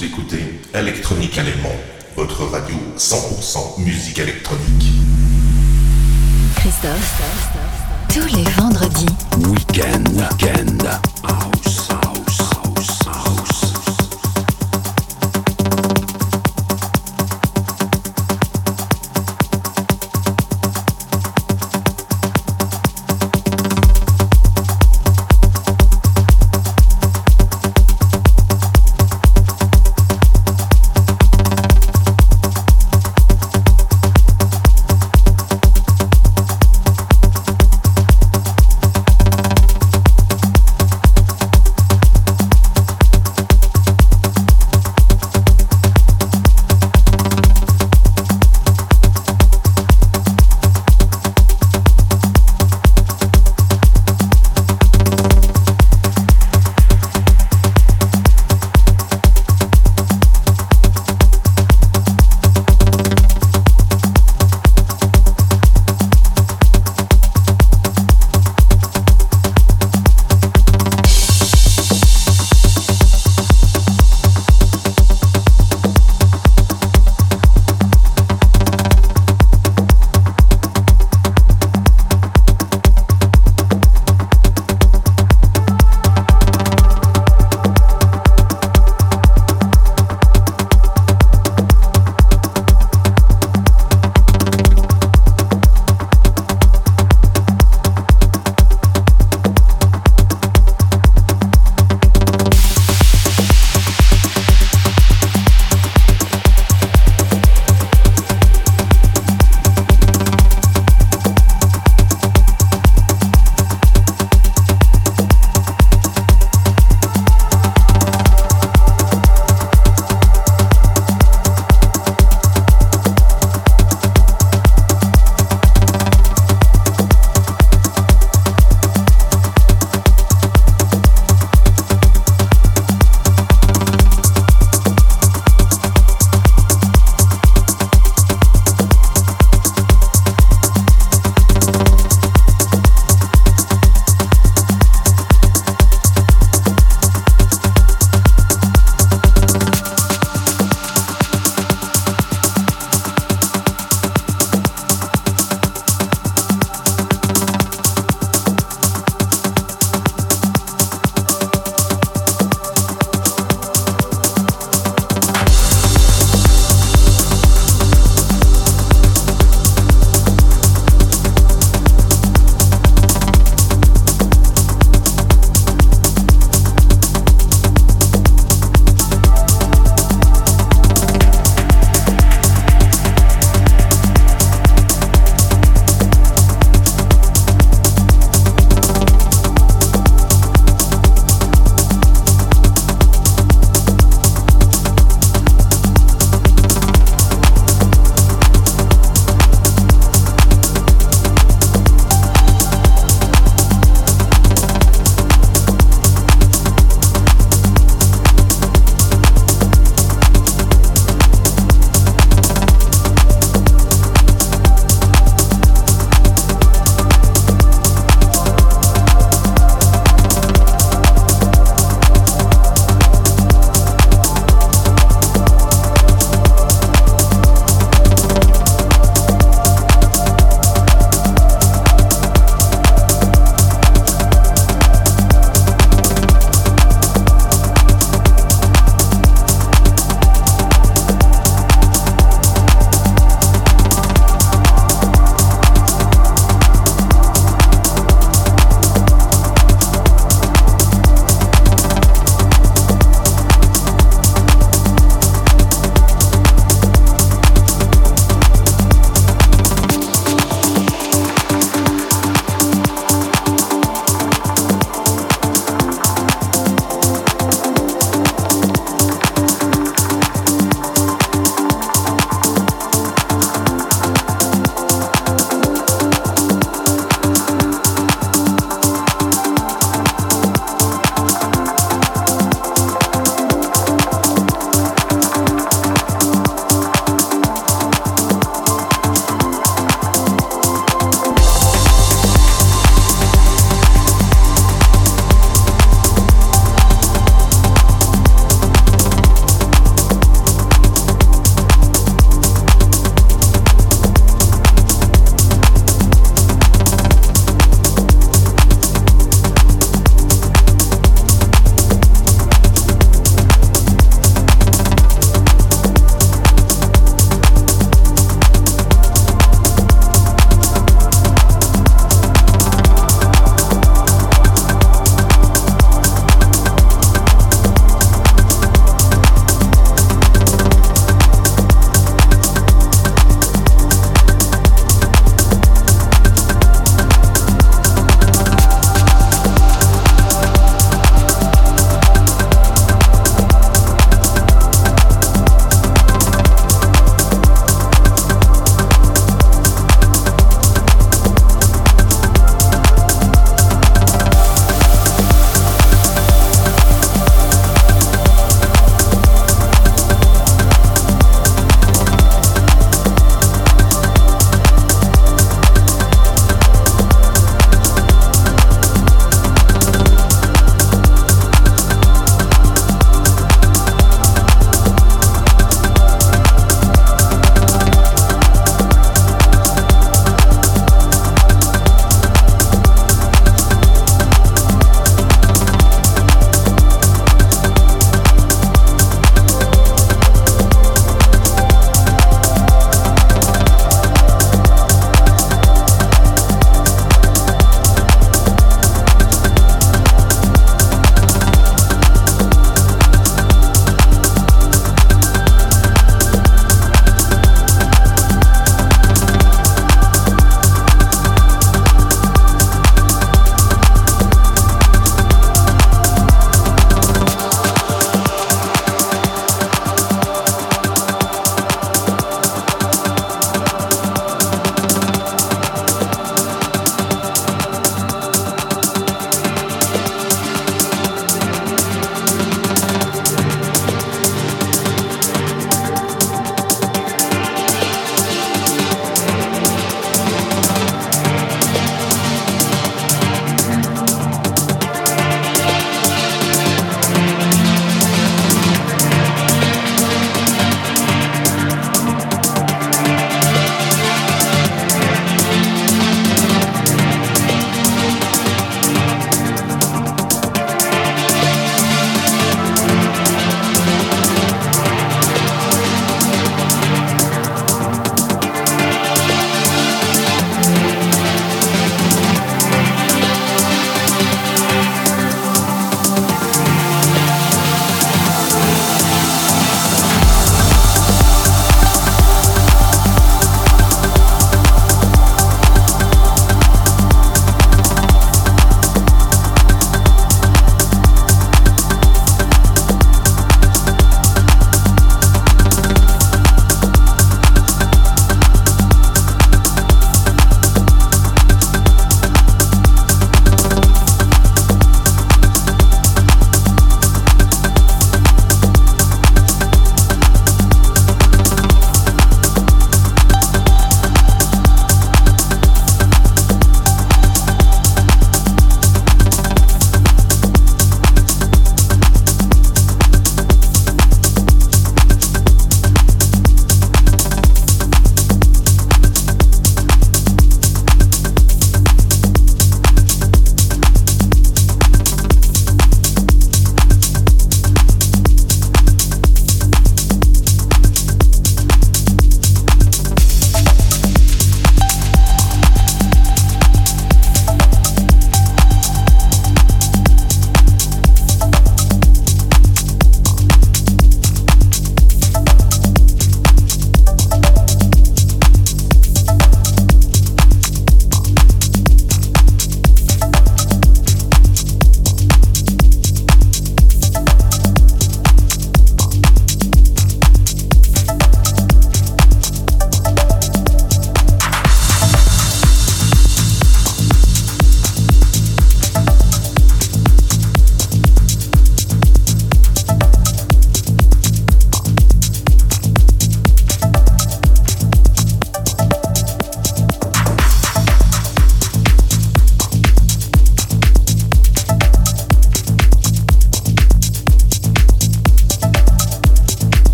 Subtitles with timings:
[0.00, 1.76] Vous écoutez Electronique Allemand,
[2.16, 4.94] votre radio 100% musique électronique.
[6.56, 7.20] Christophe,
[8.08, 9.04] tous les vendredis.
[9.46, 10.88] Weekend, weekend,
[11.22, 12.09] house.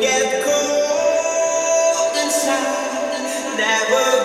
[0.00, 3.56] get cold inside.
[3.58, 4.19] Never.